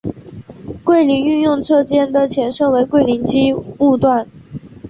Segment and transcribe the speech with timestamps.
[0.83, 4.27] 桂林运用车间的前身为桂林机务段。